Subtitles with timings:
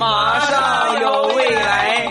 [0.00, 2.10] 马上有未来。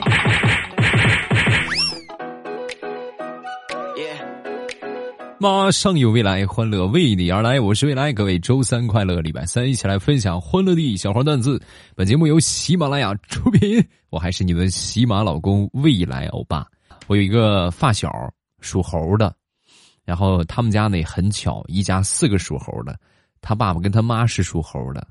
[5.40, 7.60] 马上有未来，欢乐为你而来。
[7.60, 11.60] 我是未来，各位周三快乐，礼拜三一起来分享欢乐的小花段子。
[11.96, 16.68] 本节目由喜马拉雅出品，我还是你们喜马老公未来欧巴。
[17.08, 18.12] 我有一个发小
[18.60, 19.34] 属猴的，
[20.06, 22.96] 然后他们家呢很巧，一家四个属猴的，
[23.42, 25.08] 他爸爸跟他妈是属猴的，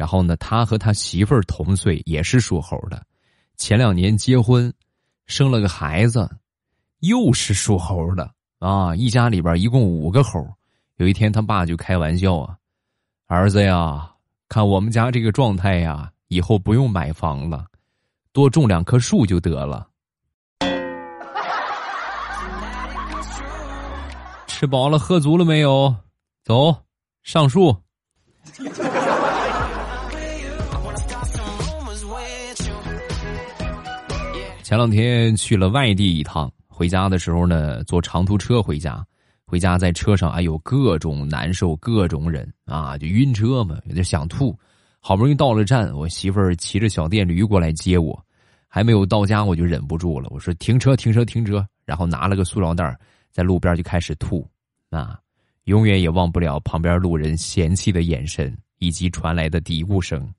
[0.00, 3.04] 然后呢他和他媳妇儿同岁，也是属猴的。
[3.58, 4.72] 前两年结婚，
[5.26, 6.26] 生了个孩子，
[7.00, 8.32] 又是属猴的。
[8.60, 10.42] 啊，一家里边一共五个猴。
[10.96, 12.56] 有一天，他爸就开玩笑啊
[13.28, 14.10] ：“儿子呀，
[14.48, 17.66] 看我们家这个状态呀，以后不用买房了，
[18.32, 19.86] 多种两棵树就得了。”
[24.48, 25.94] 吃饱了喝足了没有？
[26.42, 26.74] 走
[27.22, 27.76] 上树。
[34.70, 36.48] 前两天去了外地一趟。
[36.68, 39.04] 回家的时候呢，坐长途车回家，
[39.44, 44.56] 回家在车上，哎呦，各种难受，各种忍啊，就晕车嘛，有点想吐。
[45.00, 48.16] 好不容易到了站，我媳妇儿骑着小电驴过来接我，
[48.68, 52.96] 还没有到家我就忍不住了，我说停车，停车，停车，然后拿了个塑料袋
[53.32, 54.48] 在路边就开始吐，
[54.90, 55.18] 啊，
[55.64, 60.32] 永远也忘不了旁边路人嫌弃的眼神以及传来的嘀咕声。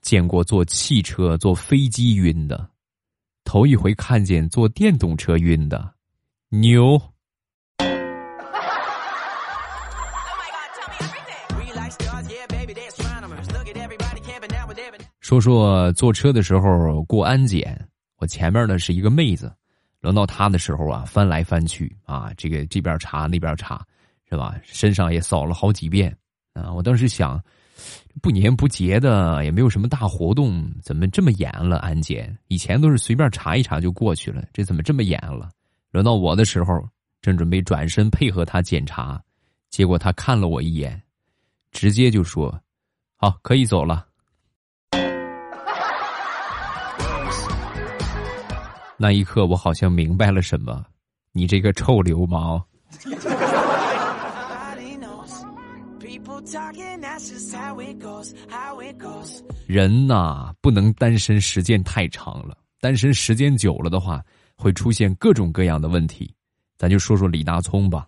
[0.00, 2.66] 见过坐汽车、坐飞机晕的。
[3.50, 5.92] 头一回看见坐电动车晕的，
[6.50, 6.96] 牛。
[15.18, 17.76] 说说坐车的时候过安检，
[18.18, 19.52] 我前面呢是一个妹子，
[19.98, 23.84] 轮到她的时候啊，翻来翻去啊，这个这边查那边查，
[24.28, 24.54] 是吧？
[24.62, 26.16] 身上也扫了好几遍
[26.54, 27.42] 啊，我当时想。
[28.20, 31.78] 不年不节的，也没有什么大活动，怎么这么严了？
[31.78, 35.48] 安检以前都是随便查一查就过去了，这怎么这么严了？
[35.90, 36.86] 轮到我的时候，
[37.22, 39.22] 正准备转身配合他检查，
[39.68, 41.02] 结果他看了我一眼，
[41.70, 42.60] 直接就说
[43.16, 44.06] ：“好，可以走了。”
[48.96, 50.84] 那一刻，我好像明白了什么，
[51.32, 52.62] 你这个臭流氓！
[59.66, 62.56] 人呐，不能单身时间太长了。
[62.80, 64.24] 单身时间久了的话，
[64.56, 66.34] 会出现各种各样的问题。
[66.78, 68.06] 咱就说说李大聪吧，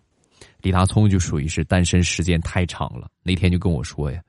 [0.61, 3.07] 李大聪就属于是单身时间太长了。
[3.21, 4.19] 那天就跟我说呀：“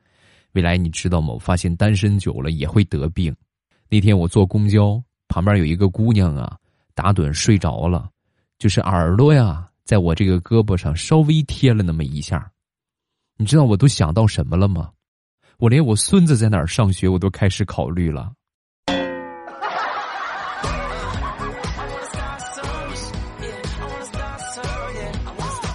[0.53, 1.33] 未来你知道吗？
[1.33, 3.35] 我发现单身久了也会得病。”
[3.89, 6.57] 那天我坐公交，旁边有一个姑娘啊，
[6.95, 8.11] 打盹睡着了，
[8.59, 12.51] 就是耳朵呀，在我这个胳膊上稍微贴了那么一下。
[13.37, 14.91] 你知道我都想到什么了吗？
[15.59, 18.33] 我连我孙子在哪儿上学，我都开始考虑了。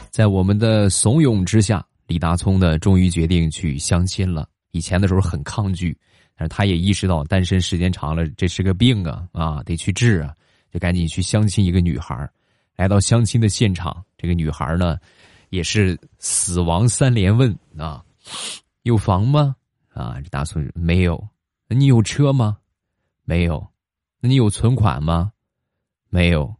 [0.10, 4.48] 在我们的怂恿之下，李大聪呢，终于决定去相亲了。
[4.72, 5.98] 以前的时候很抗拒，
[6.38, 10.34] 但是他也意识到单身时间长了，这是个病啊啊，得去治啊，
[10.72, 12.30] 就赶紧去相亲一个女孩
[12.78, 14.98] 来到相亲的现场，这个女孩呢。
[15.50, 18.04] 也是死亡三连问啊，
[18.84, 19.56] 有房吗？
[19.94, 21.28] 啊，这大孙没有。
[21.68, 22.58] 你有车吗？
[23.24, 23.66] 没有。
[24.20, 25.32] 那你有存款吗？
[26.10, 26.54] 没有。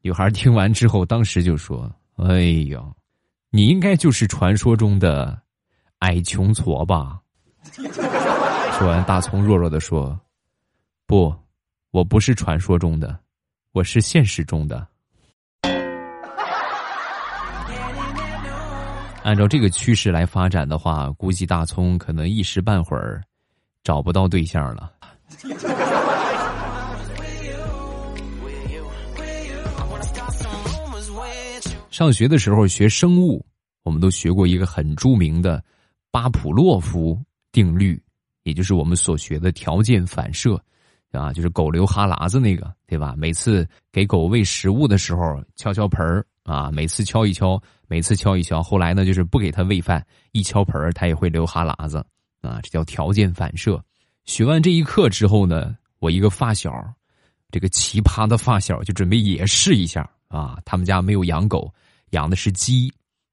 [0.00, 2.96] 女孩听完之后，当时就说：“哎呦，
[3.50, 5.40] 你应该就是传说中的
[5.98, 7.20] 矮穷矬吧？”
[8.78, 10.18] 说完，大葱弱弱的说
[11.06, 11.34] ：“不，
[11.90, 13.18] 我不是传说中的，
[13.72, 14.86] 我是现实中的。”
[19.28, 23.22] 按照这个趋势来发展的话，估计大葱可能一时半会儿
[23.84, 24.90] 找不到对象了。
[31.90, 33.44] 上学的时候学生物，
[33.82, 35.62] 我们都学过一个很著名的
[36.10, 37.22] 巴甫洛夫
[37.52, 38.02] 定律，
[38.44, 40.58] 也就是我们所学的条件反射，
[41.12, 43.14] 啊，就是狗流哈喇子那个，对吧？
[43.16, 46.24] 每次给狗喂食物的时候，敲敲盆儿。
[46.44, 50.02] 啊，每次敲一敲，每次敲一敲，后来呢，就是不给它喂饭，
[50.32, 51.98] 一敲盆儿，他也会流哈喇子，
[52.40, 53.78] 啊，这叫条件反射。
[54.24, 56.72] 学完这一课之后呢，我一个发小，
[57.50, 60.58] 这个奇葩的发小就准备也试一下啊。
[60.64, 61.70] 他们家没有养狗，
[62.12, 62.90] 养的是鸡，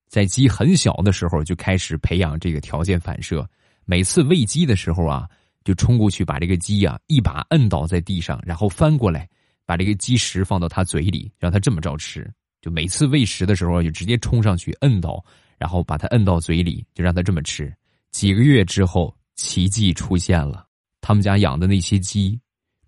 [0.09, 3.47] 在鸡很小的时候就开始培养这个条件反射。
[3.85, 5.25] 每次喂鸡的时候啊，
[5.65, 9.27] 就冲过去把这个鸡呀一把摁倒在地上，然后翻过来
[9.65, 12.31] 把这个鸡食放到他嘴里，让他这么着吃。
[12.61, 15.23] 就每次喂食的时候，就直接冲上去摁倒，
[15.57, 17.71] 然后把它摁到嘴里，就让它这么吃。
[18.11, 20.65] 几个月之后，奇迹出现了，
[21.01, 22.39] 他们家养的那些鸡，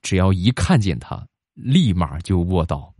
[0.02, 2.94] 只要一看见它，立马就卧倒。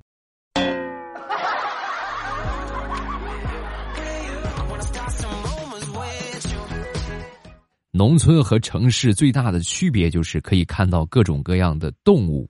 [7.98, 12.48] 农村和城市最大的区别就是可以看到各种各样的动物，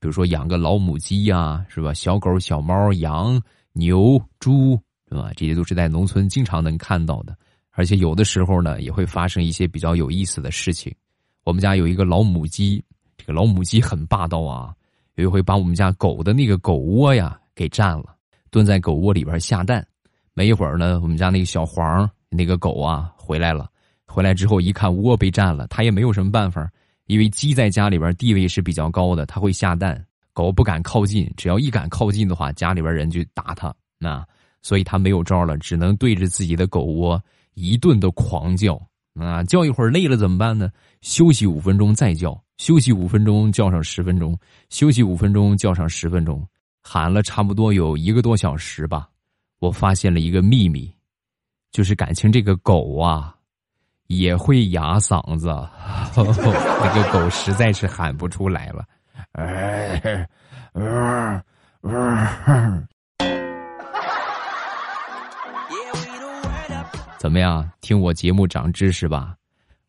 [0.00, 1.92] 比如说养个老母鸡呀，是吧？
[1.92, 3.38] 小狗、小猫、羊、
[3.74, 5.30] 牛、猪，是吧？
[5.36, 7.36] 这些都是在农村经常能看到的，
[7.72, 10.90] 而且有的时候呢，也会发生一些比较有意思的事情。
[11.44, 12.82] 我们家有一个老母鸡，
[13.18, 14.74] 这个老母鸡很霸道啊，
[15.16, 18.16] 有一回把我们家狗的那个狗窝呀给占了，
[18.50, 19.86] 蹲在狗窝里边下蛋。
[20.32, 23.68] 没一会儿呢，我们家那个小黄那个狗啊回来了。
[24.16, 26.66] 回来之后一看窝被占了，他也没有什么办法，
[27.04, 30.02] 因为鸡在家里边地位是比较高的，它会下蛋，
[30.32, 34.26] 狗不敢靠近，只要一敢靠近的话，家里边人就打它，那
[34.62, 37.22] 所以他没有招了，只能对着自己的狗窝
[37.52, 38.80] 一顿的狂叫，
[39.16, 40.70] 啊，叫一会儿累了怎么办呢？
[41.02, 44.34] 休息五分钟再叫，休息五分钟叫上十分钟，
[44.70, 46.42] 休息五分钟叫上十分钟，
[46.82, 49.10] 喊了差不多有一个多小时吧，
[49.58, 50.90] 我发现了一个秘密，
[51.70, 53.35] 就是感情这个狗啊。
[54.08, 55.48] 也会哑嗓子，
[56.16, 58.84] 那个狗实在是喊不出来了。
[59.32, 60.26] 哎
[67.18, 67.68] 怎么样？
[67.80, 69.34] 听我节目长知识吧！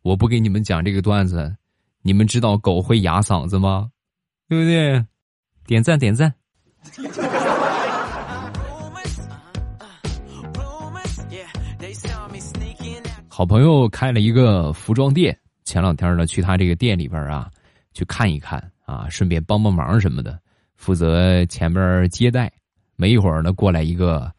[0.01, 1.55] 我不给你们讲这个段子，
[2.01, 3.89] 你们知道狗会哑嗓子吗？
[4.49, 5.05] 对不对？
[5.65, 6.33] 点赞点赞。
[13.37, 17.51] 好朋友开了一个服装店，前两天呢去他这个店里边啊，
[17.93, 20.39] 去看一看啊，顺便帮帮忙什么的，
[20.75, 22.51] 负责前边接待。
[22.95, 24.33] 没一会儿呢，过来一个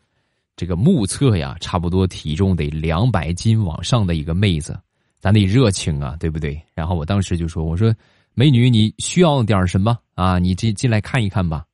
[0.57, 4.77] 这个目测呀，差不多体重得两百斤往上的一个妹子，
[5.21, 6.61] 咱得热情啊，对不对？
[6.75, 7.95] 然后我当时就说：“我说
[8.35, 10.41] 美女，你需要点什么啊？
[10.41, 11.65] 你进进来看一看吧。”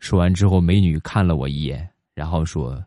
[0.00, 2.84] 说完之后，美女看了我一眼，然后说：“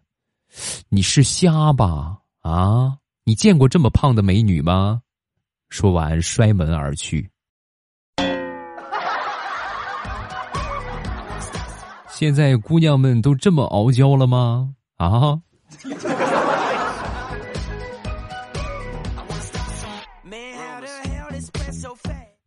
[0.92, 2.18] 你是瞎吧？
[2.42, 2.98] 啊？”
[3.28, 5.02] 你见过这么胖的美女吗？
[5.68, 7.30] 说完摔门而去。
[12.08, 14.74] 现在姑娘们都这么傲娇了吗？
[14.96, 15.38] 啊！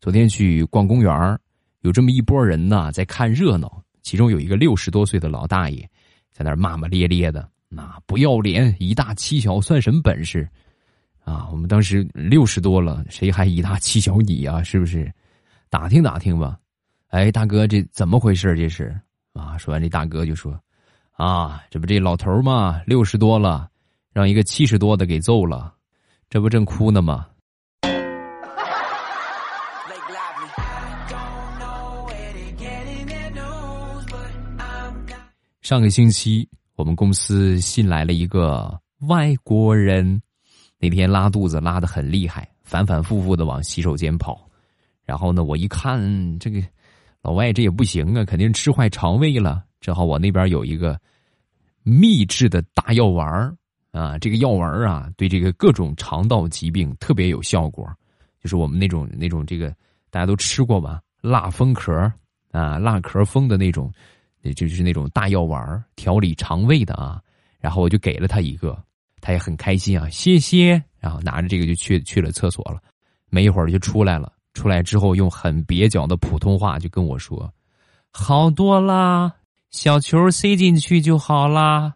[0.01, 1.39] 昨天去逛公园
[1.83, 3.83] 有这么一拨人呢，在看热闹。
[4.01, 5.87] 其中有一个六十多岁的老大爷，
[6.33, 10.49] 在那骂骂咧咧的，那不要脸，以大欺小，算什么本事？
[11.31, 14.61] 啊，我们当时六十多了，谁还以大欺小你啊？
[14.65, 15.09] 是不是？
[15.69, 16.59] 打听打听吧。
[17.11, 18.57] 哎，大哥，这怎么回事？
[18.57, 19.01] 这是
[19.33, 19.57] 啊。
[19.57, 20.61] 说完，这大哥就说
[21.15, 23.69] ：“啊，这不这老头嘛，六十多了，
[24.13, 25.73] 让一个七十多的给揍了，
[26.29, 27.29] 这不正哭呢吗？”
[35.63, 40.21] 上个星期，我们公司新来了一个外国人。
[40.83, 44.49] 那天拉肚子拉的很厉害，反反复复的往洗手间跑，
[45.05, 46.01] 然后呢，我一看
[46.39, 46.63] 这个
[47.21, 49.63] 老外这也不行啊，肯定吃坏肠胃了。
[49.79, 50.99] 正好我那边有一个
[51.83, 53.55] 秘制的大药丸
[53.93, 57.87] 啊，这个药丸啊，对这个各种肠道疾病特别有效果，
[58.43, 59.69] 就是我们那种那种这个
[60.11, 61.93] 大家都吃过吧，辣蜂壳
[62.53, 63.93] 啊，辣壳蜂的那种，
[64.57, 67.21] 就是那种大药丸调理肠胃的啊。
[67.59, 68.83] 然后我就给了他一个。
[69.21, 70.83] 他也很开心啊，谢谢。
[70.99, 72.79] 然后拿着这个就去去了厕所了，
[73.31, 74.33] 没一会儿就出来了。
[74.53, 77.51] 出来之后用很蹩脚的普通话就跟我说
[78.11, 79.33] ：“好多啦，
[79.71, 81.95] 小球塞进去就好啦。”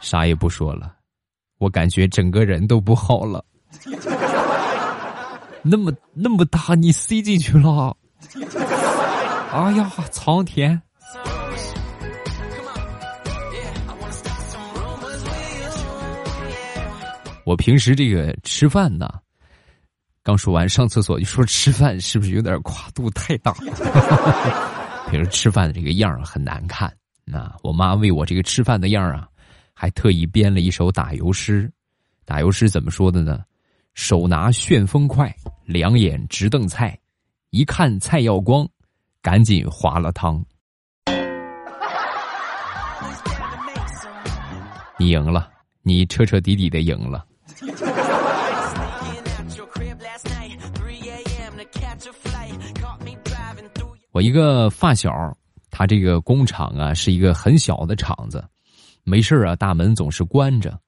[0.00, 0.94] 啥也不说了，
[1.58, 3.44] 我感觉整个人都不好了。
[5.62, 7.94] 那么那么大，你塞进去了？
[9.52, 10.80] 哎呀，苍天！
[17.48, 19.08] 我平时这个吃饭呢，
[20.22, 23.54] 刚说完上厕所就说吃饭，是不是有点跨度太大？
[25.08, 26.94] 平时吃饭的这个样儿很难看。
[27.24, 29.26] 那我妈为我这个吃饭的样儿啊，
[29.72, 31.72] 还特意编了一首打油诗。
[32.26, 33.40] 打油诗怎么说的呢？
[33.94, 36.98] 手拿旋风筷，两眼直瞪菜，
[37.48, 38.68] 一看菜要光，
[39.22, 40.44] 赶紧划了汤。
[44.98, 45.50] 你赢了，
[45.80, 47.24] 你彻彻底底的赢了。
[54.12, 55.12] 我一个发小，
[55.70, 58.42] 他这个工厂啊是一个很小的厂子，
[59.04, 60.78] 没事啊，大门总是关着。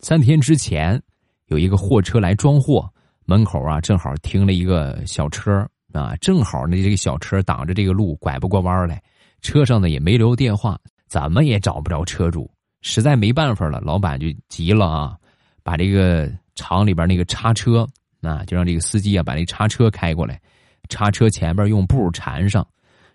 [0.00, 1.00] 三天之前，
[1.46, 2.88] 有一个货车来装货，
[3.24, 9.02] 门口啊正好停了一个小车啊，正好呢这个小车挡着这个路，拐不过弯来。
[9.40, 10.78] 车上呢也没留电话，
[11.08, 15.16] 怎么也找不着车主，实在没办法了，老板就急了啊，
[15.64, 17.84] 把这个厂里边那个叉车
[18.20, 20.40] 啊，就让这个司机啊把那叉车开过来，
[20.88, 22.64] 叉车前边用布缠上，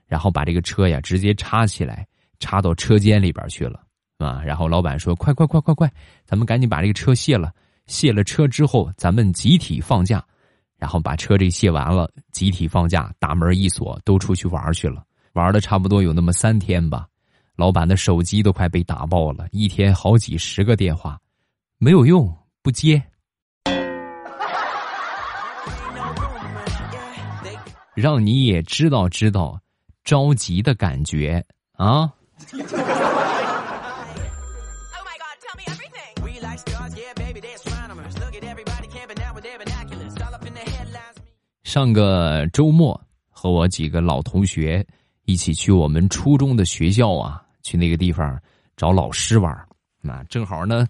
[0.06, 2.06] 然后把这个车呀直接插起来，
[2.40, 3.82] 插到车间里边去了
[4.18, 4.42] 啊。
[4.44, 5.90] 然后老板说：“快快快快快，
[6.26, 7.54] 咱们赶紧把这个车卸了。”
[7.88, 10.24] 卸了车之后，咱们集体放假，
[10.78, 15.04] 然后把车这卸完了，集体放假，大门一锁，都出去玩去了。
[15.34, 17.08] 玩了差不多有那么三天吧，
[17.56, 21.20] 老板的手机都快被打爆了，一天好几十个电话，
[21.82, 22.30] 没有用，
[22.62, 23.02] 不接。
[27.96, 29.58] 让你也知道知道
[30.04, 31.42] 着急的感觉
[31.78, 32.12] 啊！
[41.64, 44.86] 上个周末和我几个老同学
[45.24, 48.38] 一起去我们初中的学校啊，去那个地方
[48.76, 49.69] 找老师玩。
[50.02, 50.88] 那正好呢，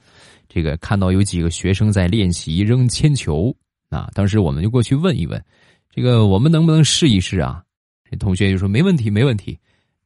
[0.48, 3.56] 这个看到有几个学生在练习扔铅球。
[3.89, 5.44] 啊，当时我们就过去问一问，
[5.89, 7.63] 这个我们能不能试一试啊？
[8.10, 9.58] 这同学就说没问题，没问题。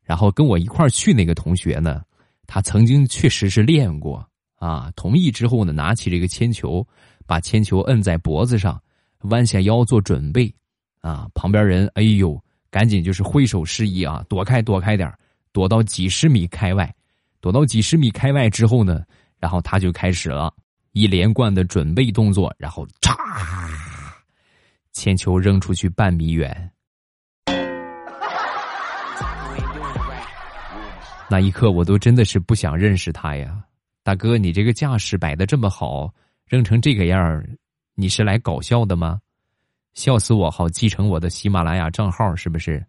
[0.04, 2.02] 然后跟我一块去那个同学呢，
[2.48, 4.92] 他曾经确实是练过啊。
[4.96, 6.86] 同意之后呢，拿起这个铅球，
[7.26, 8.82] 把铅球摁在脖子上，
[9.24, 10.54] 弯下腰做准备。
[11.02, 11.28] 啊！
[11.34, 12.42] 旁边人，哎呦，
[12.72, 15.14] 赶紧就是挥手示意啊，躲开，躲开点
[15.52, 16.96] 躲到几十米开外。
[17.44, 19.04] 躲到几十米开外之后呢，
[19.38, 20.54] 然后他就开始了
[20.94, 23.14] 一连贯的准备动作，然后嚓，
[24.94, 26.72] 铅球扔出去半米远。
[31.28, 33.62] 那一刻，我都真的是不想认识他呀，
[34.04, 36.10] 大哥，你这个架势摆的这么好，
[36.48, 37.46] 扔成这个样儿
[37.94, 39.20] 你是来搞笑的吗？
[39.96, 40.50] 笑死我！
[40.50, 42.82] 好继承我的喜马拉雅账号是不是？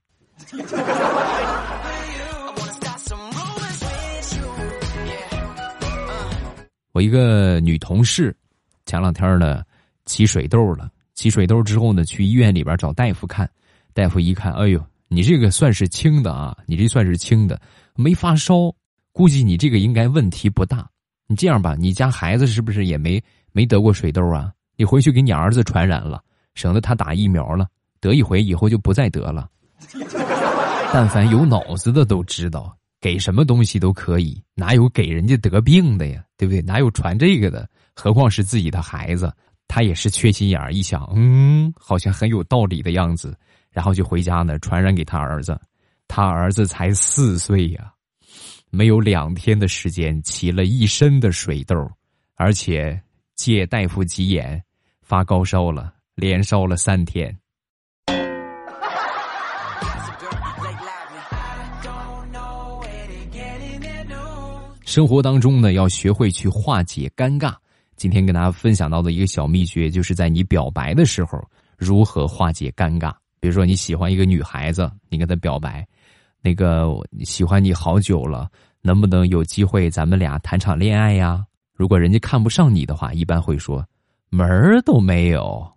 [6.94, 8.34] 我一个女同事，
[8.86, 9.64] 前两天呢
[10.06, 10.88] 起水痘了。
[11.14, 13.50] 起水痘之后呢，去医院里边找大夫看。
[13.92, 17.60] 大夫一看，哎呦，你这个算是轻的啊，你这算是轻的，
[17.96, 18.72] 没发烧，
[19.10, 20.88] 估计你这个应该问题不大。
[21.26, 23.20] 你这样吧，你家孩子是不是也没
[23.50, 24.52] 没得过水痘啊？
[24.76, 26.22] 你回去给你儿子传染了。
[26.54, 27.66] 省得他打疫苗了，
[27.98, 29.50] 得一回以后就不再得了。
[30.92, 36.24] 但凡有脑子的都知道，给什么东西都可以，哪有给人家得病的呀？
[36.44, 36.60] 对不对？
[36.62, 37.66] 哪有传这个的？
[37.94, 39.32] 何况是自己的孩子，
[39.66, 43.34] 他也是缺心眼儿，一想，嗯，好像很有道理的样子，
[43.70, 45.58] 然后就回家呢，传染给他儿子。
[46.06, 47.90] 他儿子才四岁呀，
[48.70, 51.74] 没有两天的时间，起了一身的水痘，
[52.34, 53.00] 而且
[53.34, 54.62] 借大夫吉言，
[55.02, 55.94] 发高烧了。
[56.14, 57.36] 连烧了三天。
[64.94, 67.52] 生活当中呢，要学会去化解尴尬。
[67.96, 71.36] 今天跟大家分享到的一个小秘诀，就是在你表白的时候，
[71.76, 73.12] 如何化解尴尬。
[73.40, 75.84] 比如说你喜欢一个女孩子，你跟她表白，
[76.40, 78.48] 那个喜欢你好久了，
[78.82, 81.44] 能不能有机会咱们俩谈场恋爱呀？
[81.72, 83.84] 如果人家看不上你的话，一般会说
[84.30, 85.68] 门儿都没有。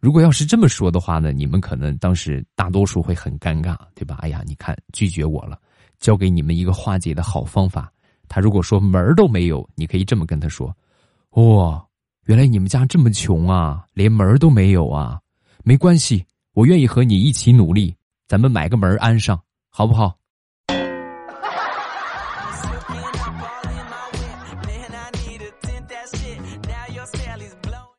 [0.00, 4.18] 如果要是这么说的话呢，你们可能当时大多数会很尴尬，对吧？
[4.18, 5.56] 哎呀，你看拒绝我了，
[6.00, 7.88] 教给你们一个化解的好方法。
[8.28, 10.74] 他如果说门儿都没有，你可以这么跟他说
[11.36, 11.84] ：“哇，
[12.26, 15.20] 原来你们家这么穷啊，连门儿都没有啊！
[15.64, 17.94] 没关系，我愿意和你一起努力，
[18.28, 19.40] 咱们买个门安上，
[19.70, 20.16] 好不好？”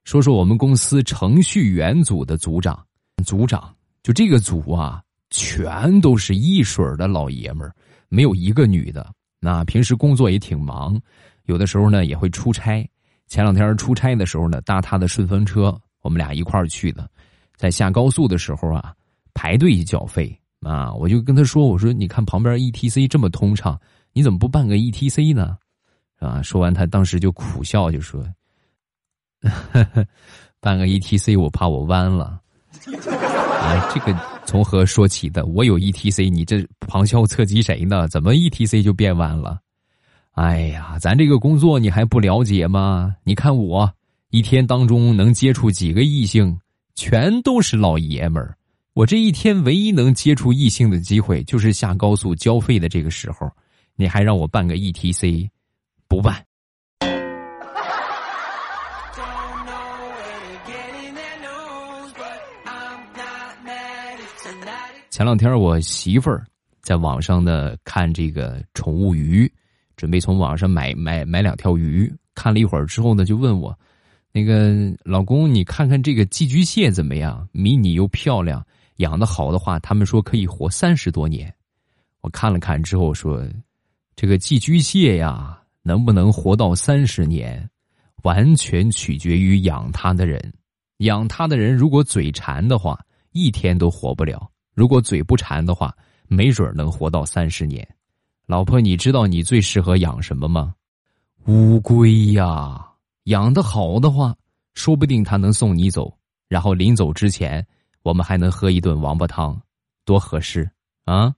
[0.04, 2.82] 说说我们公司程序员组的组长，
[3.26, 7.76] 组长就这个组啊，全都是一水的老爷们儿，
[8.08, 9.14] 没有一个女的。
[9.40, 11.00] 那平时工作也挺忙，
[11.46, 12.88] 有的时候呢也会出差。
[13.28, 17.10] 前两天出差的时候呢，搭他的顺风车，我们俩一块儿去的。
[17.56, 18.94] 在下高速的时候啊，
[19.34, 23.80] 排队缴费啊，我就跟他说：“我说你看旁边 E T C 这么通畅，
[24.14, 25.58] 你怎么不办个 E T C 呢？”
[26.20, 28.26] 啊，说完他当时就苦笑，就说。
[30.60, 32.42] 办个 E T C，我怕我弯了。
[33.62, 34.18] 啊， 这个
[34.48, 35.46] 从何说起的？
[35.46, 38.08] 我有 E T C，你这旁敲侧击谁呢？
[38.08, 39.60] 怎么 E T C 就变弯了？
[40.32, 43.14] 哎呀，咱这个工作你还不了解吗？
[43.26, 43.94] 你看我
[44.30, 46.58] 一天当中能接触几个异性，
[46.96, 48.56] 全都是老爷们儿。
[48.94, 53.52] 我这一天唯一能接触异性的机会，就是下高速交费的这个时候。
[53.98, 55.52] 你还让我办个 E T C，
[56.08, 56.47] 不办。
[65.10, 66.46] 前两天我媳妇儿
[66.82, 69.52] 在网上呢看这个宠物鱼，
[69.96, 72.14] 准备从网上买买买两条鱼。
[72.36, 73.78] 看了一会儿之后呢，就问我
[74.32, 77.48] ：“那个老公，你看看这个寄居蟹怎么样？
[77.52, 78.64] 迷你又漂亮，
[78.98, 81.52] 养的好的话，他们说可以活三十多年。”
[82.22, 83.44] 我看了看之后说
[84.16, 87.68] ：“这个寄居蟹呀，能不能活到三十年，
[88.24, 90.54] 完全取决于养它的人。
[90.98, 93.00] 养它的人如果嘴馋的话，
[93.38, 95.96] 一天都活不了。”如果嘴不馋的话，
[96.28, 97.88] 没准能活到三十年。
[98.46, 100.76] 老婆，你知道你最适合养什么吗？
[101.46, 102.86] 乌龟呀，
[103.24, 104.36] 养的好的话，
[104.74, 106.16] 说不定它能送你走，
[106.48, 107.66] 然后临走之前，
[108.04, 109.60] 我们还能喝一顿王八汤，
[110.06, 110.70] 多合适
[111.06, 111.34] 啊！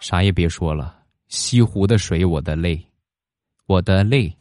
[0.00, 2.86] 啥也别说了，西湖的水，我的泪，
[3.66, 4.36] 我的泪。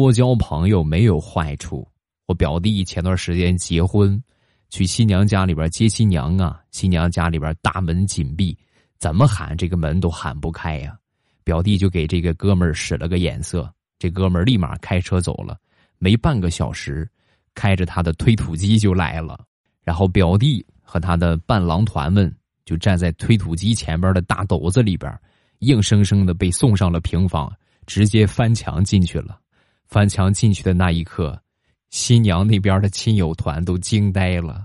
[0.00, 1.86] 多交朋友没有坏处。
[2.24, 4.18] 我表弟前段时间结婚，
[4.70, 8.56] 去新娘家里边接新娘啊，新娘家里边大门紧闭，
[8.98, 10.96] 怎么喊这个门都喊不开呀。
[11.44, 15.58] 表弟就给这个哥们使了个眼色，这哥们立马开车走了，
[15.98, 17.06] 没半个小时，
[17.54, 19.38] 开着他的推土机就来了。
[19.84, 25.14] 然后表弟和他的伴郎团们就站在推土机前边的大斗子里边，
[25.58, 27.54] 硬生生的被送上了平房，
[27.84, 29.38] 直接翻墙进去了。
[29.90, 31.36] 翻墙进去的那一刻，
[31.90, 34.64] 新娘那边的亲友团都惊呆了。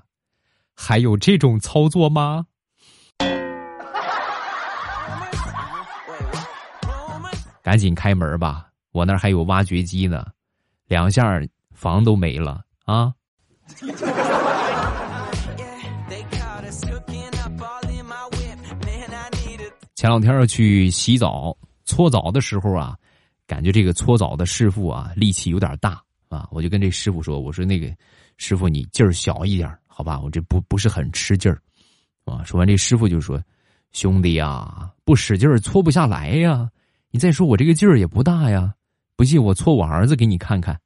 [0.75, 2.45] 还有这种操作吗？
[7.63, 10.27] 赶紧开门吧，我那儿还有挖掘机呢，
[10.85, 11.41] 两下
[11.73, 13.11] 房都没了啊！
[19.95, 22.95] 前两天去洗澡搓澡的时候啊。
[23.47, 26.47] 感觉这个搓澡的师傅啊，力气有点大啊！
[26.51, 27.95] 我就跟这师傅说：“我说那个
[28.37, 30.19] 师傅，你劲儿小一点，好吧？
[30.19, 31.61] 我这不不是很吃劲儿
[32.25, 33.39] 啊。”说完，这师傅就说
[33.93, 36.69] ：“兄弟呀，不使劲儿搓不下来呀！
[37.11, 38.73] 你再说我这个劲儿也不大呀，
[39.15, 40.77] 不信我搓我儿子给你看看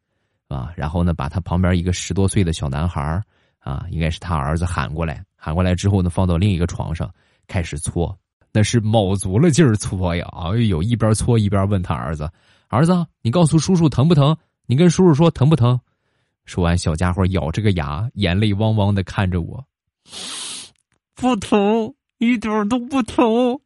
[0.48, 3.24] 啊！”然后呢，把他旁边一个十多岁的小男孩
[3.60, 7.10] 啊，应该是他儿子喊过来，喊过来之后呢，放到另一个床上
[7.48, 8.18] 开始搓。
[8.52, 10.26] 那是卯足了劲儿搓呀！
[10.34, 12.30] 哎呦，一边搓一边问他儿子
[12.68, 14.36] ：“儿子，你告诉叔叔疼不疼？
[14.66, 15.80] 你跟叔叔说疼不疼？”
[16.46, 19.64] 说完，小家伙咬着个牙，眼泪汪汪的看着我
[21.14, 23.60] ：“不疼，一点都不疼。”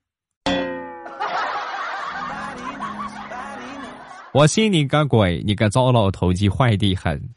[4.34, 5.43] 我信你个鬼！
[5.46, 7.30] 你个糟老头子，坏的很。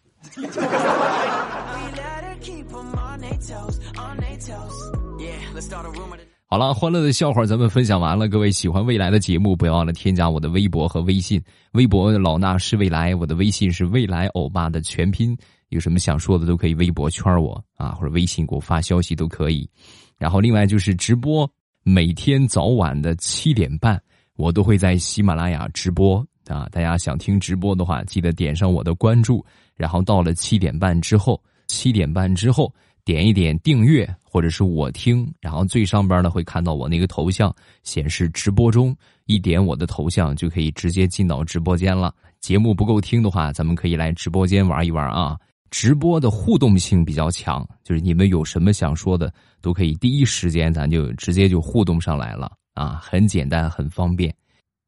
[6.48, 8.28] 好了，欢乐的笑话咱们分享完了。
[8.28, 11.42] 各位喜欢未来的节目，不要忘了添加我的微博和微信。
[11.72, 15.36] 微博老衲是未来，我的微信是未来欧巴的全拼。
[15.70, 19.68] 有什么想说的都可以微博圈我啊，或者微信给我发消息都可以。
[20.16, 21.50] 然后另外就是直播，
[21.82, 24.00] 每天早晚的七点半，
[24.36, 26.68] 我都会在喜马拉雅直播啊。
[26.70, 29.44] 大家想听直播的话，记得点上我的关注。
[29.74, 32.72] 然后到了七点半之后，七点半之后。
[33.06, 38.92] 点一点订阅，或者是我听，然后最上边呢会看到我那个头像显示直播中，
[39.26, 42.12] 一点我的头像就可以直接进到直播间了。
[42.40, 45.38] 节目不够听的话，咱们可以来直播间玩一玩啊！
[45.70, 54.34] 直播的互动性比较强，就是你们有什么想说的，都可以第一时间咱就直接就互动上来了啊，很简单，很方便。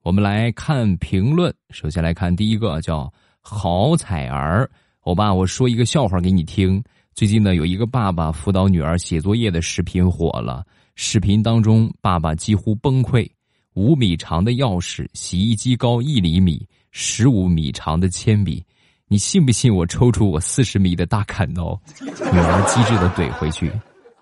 [0.02, 4.68] 我们来看评论，首先来看第一个叫好彩儿，
[5.02, 6.82] 欧巴，我说一个笑话给你听。
[7.18, 10.64] 最近呢，有一个爸爸辅导女儿写作业的视频火了。
[10.94, 13.28] 视频当中，爸爸几乎崩溃。
[13.74, 18.64] 五米长的钥匙，洗衣机高一厘米，十五米长的铅笔，
[19.08, 21.76] 你信不信我抽出我四十米的大砍刀？
[22.00, 23.68] 女儿机智的怼回去：“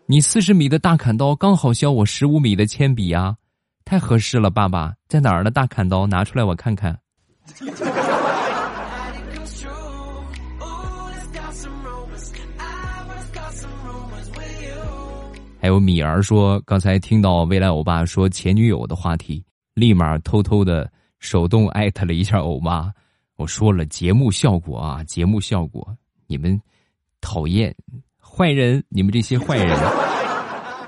[0.09, 3.37] 你四十米的大砍刀刚好削我十五米的铅笔啊，
[3.85, 5.51] 太合适了，爸爸在哪儿呢？
[5.51, 6.99] 大砍刀拿出来我看看。”
[15.67, 22.89] 还有米儿说，刚才听到未来欧巴说前女友的话题，立马偷偷的手动艾特了一下欧巴。
[23.35, 25.85] 我说了节目效果啊，节目效果，
[26.29, 26.57] 你们
[27.21, 27.75] 讨厌
[28.17, 29.77] 坏人，你们这些坏人。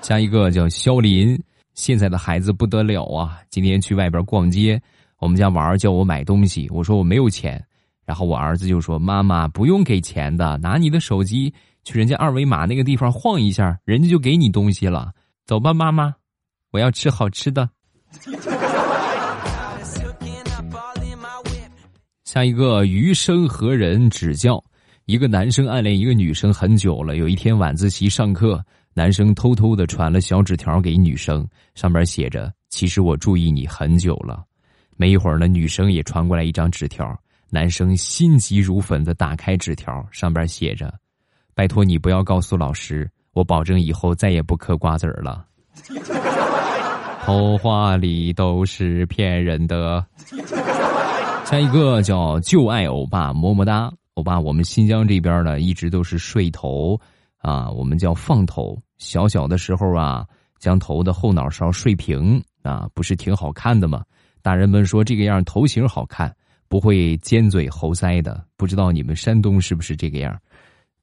[0.00, 1.36] 下一个叫肖林，
[1.74, 3.40] 现在的孩子不得了啊！
[3.50, 4.80] 今天去外边逛街，
[5.18, 7.60] 我们家娃儿叫我买东西，我说我没有钱，
[8.06, 11.52] 然后我儿子就说：“妈妈不用给钱的，拿你的手机。”
[11.88, 15.10] 去人家二维码那个地方晃一下，人家就给你东西了。
[15.46, 16.14] 走吧，妈妈，
[16.70, 17.70] 我要吃好吃的。
[22.24, 24.62] 下一个余生何人指教？
[25.06, 34.44] 一个男生暗恋一个女生很久了，有一天晚自习上课，男生偷偷的传了小纸条给女生，上面写着：“其实我注意你很久了。”
[34.98, 40.92] 没一会儿呢，女生也传过来一张纸条，男生心急如焚的打开纸条，上边写着
[41.58, 45.44] ：“拜托你不要告诉老师，我保证以后再也不嗑瓜子儿了。”
[47.26, 50.06] 童话里都是骗人的。
[51.44, 56.96] 下一个叫旧爱欧巴么么哒，欧巴，我们新疆这边呢一直都是睡头，
[57.38, 58.80] 啊，我们叫放头。
[58.98, 60.24] 小小的时候啊，
[60.60, 64.04] 将头的后脑勺睡平啊，不是挺好看的吗？
[64.42, 66.32] 大人们说这个样头型好看，
[66.68, 68.44] 不会尖嘴猴腮的。
[68.56, 70.38] 不知道你们山东是不是这个样？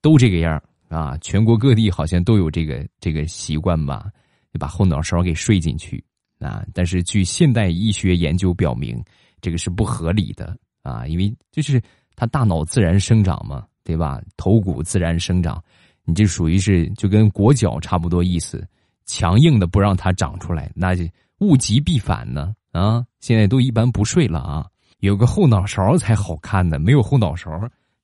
[0.06, 1.18] 都这个样啊？
[1.18, 4.06] 全国各地好像都有这个这个习惯吧？
[4.54, 6.04] 就把后脑勺给睡进去
[6.40, 6.64] 啊。
[6.76, 9.04] 但是据现代医学研究表明。
[9.42, 11.80] 这个是不合理的啊，因为就是
[12.16, 14.20] 他大脑自然生长嘛，对吧？
[14.38, 15.64] 头骨自然生长，
[16.04, 18.68] 你这属于是就跟裹脚差不多意思，
[19.06, 21.04] 强硬的不让它长出来，那就
[21.42, 23.06] 物极必反呢啊！
[23.20, 24.66] 现在都一般不睡了啊，
[25.02, 27.52] 有个后脑勺才好看呢，没有后脑勺，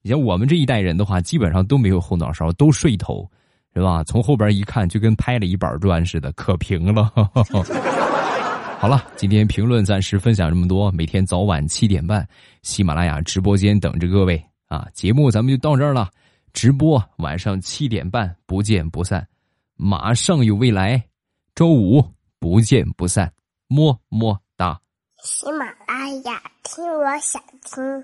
[0.02, 3.30] 你像我们这一代人的话，基本上都没有后脑勺，都睡头，
[3.74, 4.04] 是吧？
[4.04, 7.12] 从后边一看，就跟拍了一板砖似的，可平了。
[8.80, 10.92] 好了，今天评论暂时分享这么多。
[10.92, 12.28] 每天早晚七点半，
[12.64, 14.88] 喜马拉雅直播间等着各位啊！
[14.92, 16.10] 节目咱们就到这儿了，
[16.52, 19.28] 直播晚上七点半不见不散，
[19.76, 21.04] 马上有未来，
[21.54, 22.04] 周五
[22.40, 23.32] 不见不散，
[23.68, 24.82] 么么哒。
[25.22, 28.04] 喜马拉雅听，我想听。